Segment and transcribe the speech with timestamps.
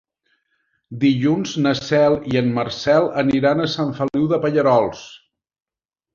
[1.03, 5.07] Dilluns na Cel i en Marcel aniran a Sant Feliu de Pallerols.